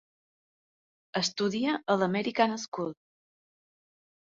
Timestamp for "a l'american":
1.95-2.59